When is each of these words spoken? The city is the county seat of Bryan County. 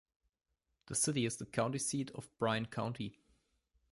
The 0.87 0.95
city 0.95 1.27
is 1.27 1.37
the 1.37 1.45
county 1.45 1.77
seat 1.77 2.09
of 2.15 2.35
Bryan 2.39 2.65
County. 2.65 3.19